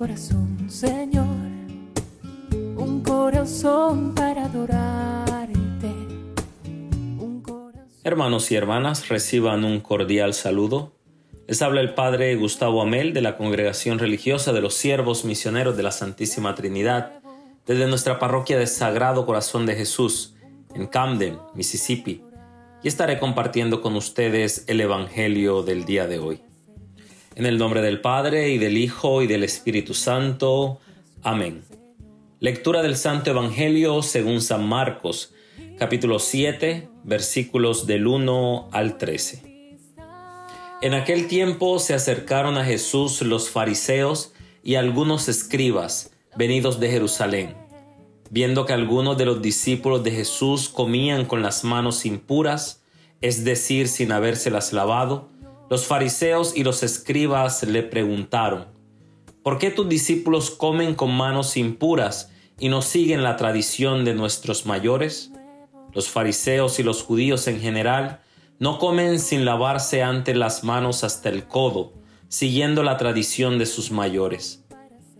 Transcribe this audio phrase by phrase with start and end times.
[0.00, 1.26] corazón, Señor,
[2.78, 5.94] un corazón para adorarte.
[8.02, 10.94] Hermanos y hermanas, reciban un cordial saludo.
[11.46, 15.82] Les habla el Padre Gustavo Amel de la Congregación Religiosa de los Siervos Misioneros de
[15.82, 17.20] la Santísima Trinidad,
[17.66, 20.34] desde nuestra parroquia de Sagrado Corazón de Jesús,
[20.74, 22.24] en Camden, Mississippi,
[22.82, 26.40] y estaré compartiendo con ustedes el Evangelio del día de hoy.
[27.36, 30.80] En el nombre del Padre y del Hijo y del Espíritu Santo.
[31.22, 31.62] Amén.
[32.40, 35.32] Lectura del Santo Evangelio según San Marcos,
[35.78, 39.76] capítulo 7, versículos del 1 al 13.
[40.82, 44.32] En aquel tiempo se acercaron a Jesús los fariseos
[44.64, 47.54] y algunos escribas, venidos de Jerusalén.
[48.28, 52.82] Viendo que algunos de los discípulos de Jesús comían con las manos impuras,
[53.20, 55.30] es decir, sin habérselas lavado,
[55.70, 58.66] los fariseos y los escribas le preguntaron,
[59.44, 64.66] ¿por qué tus discípulos comen con manos impuras y no siguen la tradición de nuestros
[64.66, 65.30] mayores?
[65.94, 68.20] Los fariseos y los judíos en general
[68.58, 71.92] no comen sin lavarse ante las manos hasta el codo,
[72.28, 74.64] siguiendo la tradición de sus mayores.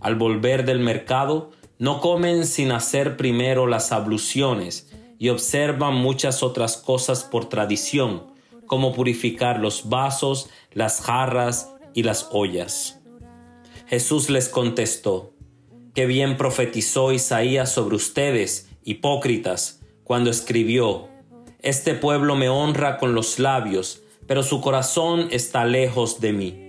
[0.00, 4.90] Al volver del mercado, no comen sin hacer primero las abluciones
[5.20, 8.32] y observan muchas otras cosas por tradición,
[8.66, 13.00] cómo purificar los vasos, las jarras y las ollas.
[13.86, 15.34] Jesús les contestó,
[15.94, 21.08] Qué bien profetizó Isaías sobre ustedes, hipócritas, cuando escribió,
[21.60, 26.62] Este pueblo me honra con los labios, pero su corazón está lejos de mí.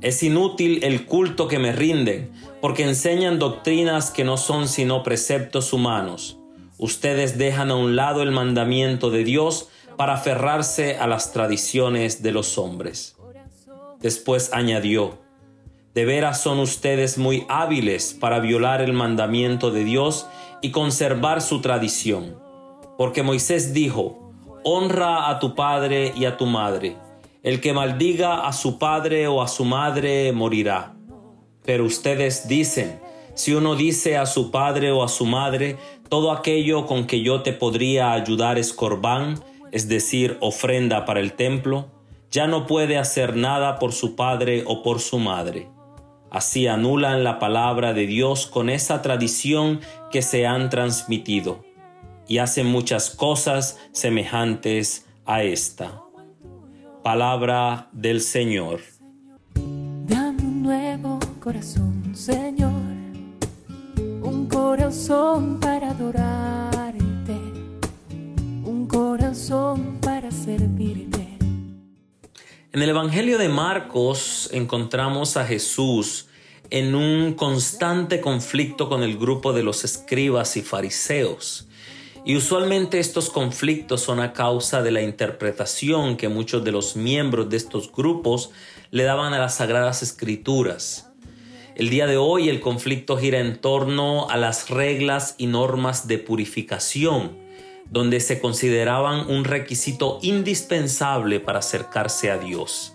[0.00, 5.72] Es inútil el culto que me rinden, porque enseñan doctrinas que no son sino preceptos
[5.72, 6.38] humanos.
[6.78, 9.68] Ustedes dejan a un lado el mandamiento de Dios
[10.02, 13.16] para aferrarse a las tradiciones de los hombres.
[14.00, 15.20] Después añadió,
[15.94, 20.26] de veras son ustedes muy hábiles para violar el mandamiento de Dios
[20.60, 22.36] y conservar su tradición,
[22.98, 24.32] porque Moisés dijo,
[24.64, 26.96] honra a tu padre y a tu madre,
[27.44, 30.96] el que maldiga a su padre o a su madre morirá.
[31.64, 32.98] Pero ustedes dicen,
[33.34, 35.76] si uno dice a su padre o a su madre,
[36.08, 39.40] todo aquello con que yo te podría ayudar es corbán,
[39.72, 41.90] es decir, ofrenda para el templo,
[42.30, 45.68] ya no puede hacer nada por su padre o por su madre.
[46.30, 49.80] Así anulan la palabra de Dios con esa tradición
[50.10, 51.64] que se han transmitido
[52.28, 56.00] y hacen muchas cosas semejantes a esta.
[57.02, 58.80] Palabra del Señor.
[59.54, 62.72] Dame un nuevo corazón, Señor,
[64.22, 66.61] un corazón para adorarte
[70.00, 70.28] para.
[72.72, 76.28] En el Evangelio de Marcos encontramos a Jesús
[76.70, 81.66] en un constante conflicto con el grupo de los escribas y fariseos.
[82.24, 87.50] Y usualmente estos conflictos son a causa de la interpretación que muchos de los miembros
[87.50, 88.50] de estos grupos
[88.92, 91.10] le daban a las sagradas escrituras.
[91.74, 96.18] El día de hoy el conflicto gira en torno a las reglas y normas de
[96.18, 97.41] purificación
[97.90, 102.94] donde se consideraban un requisito indispensable para acercarse a Dios.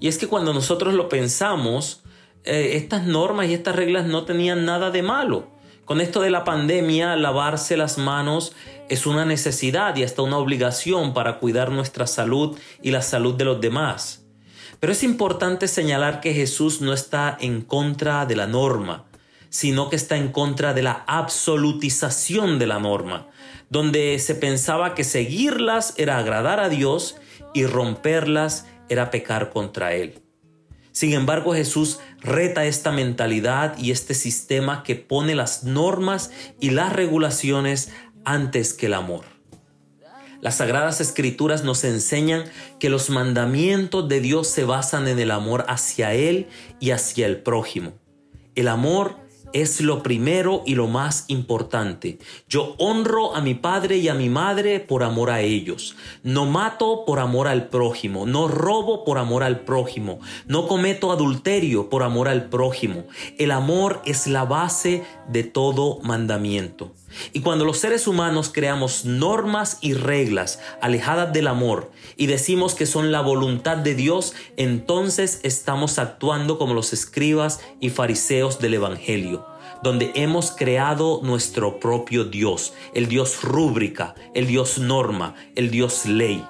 [0.00, 2.02] Y es que cuando nosotros lo pensamos,
[2.44, 5.48] eh, estas normas y estas reglas no tenían nada de malo.
[5.84, 8.52] Con esto de la pandemia, lavarse las manos
[8.88, 13.44] es una necesidad y hasta una obligación para cuidar nuestra salud y la salud de
[13.44, 14.24] los demás.
[14.80, 19.04] Pero es importante señalar que Jesús no está en contra de la norma,
[19.52, 23.28] sino que está en contra de la absolutización de la norma,
[23.68, 27.16] donde se pensaba que seguirlas era agradar a Dios
[27.52, 30.22] y romperlas era pecar contra Él.
[30.90, 36.94] Sin embargo, Jesús reta esta mentalidad y este sistema que pone las normas y las
[36.94, 37.90] regulaciones
[38.24, 39.26] antes que el amor.
[40.40, 42.44] Las sagradas escrituras nos enseñan
[42.80, 46.48] que los mandamientos de Dios se basan en el amor hacia Él
[46.80, 47.92] y hacia el prójimo.
[48.54, 49.22] El amor
[49.52, 52.18] es lo primero y lo más importante.
[52.48, 55.96] Yo honro a mi padre y a mi madre por amor a ellos.
[56.22, 58.26] No mato por amor al prójimo.
[58.26, 60.20] No robo por amor al prójimo.
[60.46, 63.04] No cometo adulterio por amor al prójimo.
[63.38, 66.92] El amor es la base de todo mandamiento.
[67.32, 72.86] Y cuando los seres humanos creamos normas y reglas alejadas del amor y decimos que
[72.86, 79.46] son la voluntad de Dios, entonces estamos actuando como los escribas y fariseos del Evangelio
[79.82, 86.44] donde hemos creado nuestro propio Dios, el Dios rúbrica, el Dios norma, el Dios ley.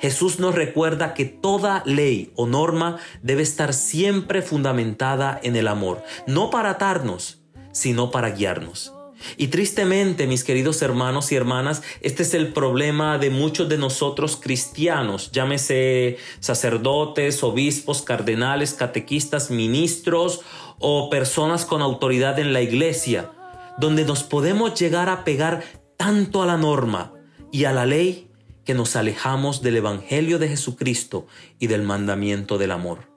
[0.00, 6.02] Jesús nos recuerda que toda ley o norma debe estar siempre fundamentada en el amor,
[6.26, 7.42] no para atarnos,
[7.72, 8.93] sino para guiarnos.
[9.36, 14.36] Y tristemente, mis queridos hermanos y hermanas, este es el problema de muchos de nosotros
[14.40, 20.40] cristianos, llámese sacerdotes, obispos, cardenales, catequistas, ministros
[20.78, 23.30] o personas con autoridad en la iglesia,
[23.78, 25.64] donde nos podemos llegar a pegar
[25.96, 27.12] tanto a la norma
[27.52, 28.28] y a la ley
[28.64, 31.26] que nos alejamos del Evangelio de Jesucristo
[31.58, 33.13] y del mandamiento del amor.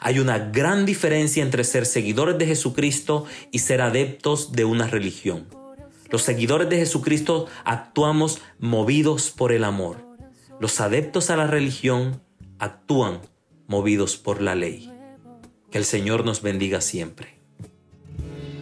[0.00, 5.46] Hay una gran diferencia entre ser seguidores de Jesucristo y ser adeptos de una religión.
[6.10, 10.04] Los seguidores de Jesucristo actuamos movidos por el amor.
[10.58, 12.20] Los adeptos a la religión
[12.58, 13.20] actúan
[13.68, 14.92] movidos por la ley.
[15.70, 17.38] Que el Señor nos bendiga siempre.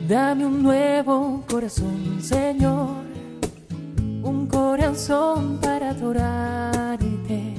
[0.07, 2.89] Dame un nuevo corazón, Señor,
[4.23, 7.55] un corazón para adorarte,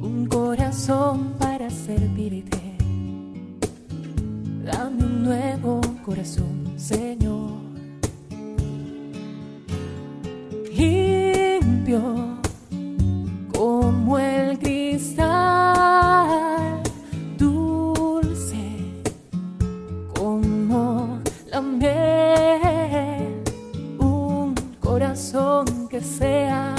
[0.00, 2.55] un corazón para servirte.
[5.26, 7.50] Nuevo corazón, Señor.
[10.72, 12.38] Limpio
[13.52, 15.24] como el cristal,
[17.36, 18.78] dulce
[20.14, 21.18] como
[21.50, 23.42] la miel,
[23.98, 26.75] un corazón que sea